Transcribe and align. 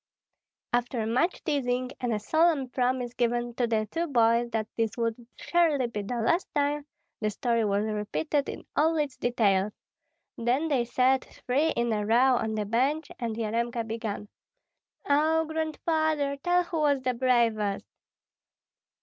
After 0.73 1.05
much 1.05 1.43
teasing 1.43 1.91
and 1.99 2.11
a 2.11 2.17
solemn 2.17 2.69
promise 2.69 3.13
given 3.13 3.53
to 3.53 3.67
the 3.67 3.87
two 3.91 4.07
boys 4.07 4.49
that 4.49 4.67
this 4.75 4.97
would 4.97 5.27
surely 5.35 5.85
be 5.85 6.01
the 6.01 6.15
last 6.15 6.47
time, 6.55 6.87
the 7.19 7.29
story 7.29 7.63
was 7.65 7.85
repeated 7.85 8.49
in 8.49 8.65
all 8.75 8.97
its 8.97 9.15
details; 9.15 9.73
then 10.39 10.69
they 10.69 10.85
sat 10.85 11.25
three 11.25 11.69
in 11.73 11.93
a 11.93 12.03
row 12.03 12.35
on 12.37 12.55
the 12.55 12.65
bench 12.65 13.11
and 13.19 13.35
Yaremka 13.35 13.85
began, 13.85 14.27
"Oh, 15.07 15.45
Grandfather, 15.45 16.35
tell 16.37 16.63
who 16.63 16.79
was 16.79 17.03
the 17.03 17.13
bravest." 17.13 17.85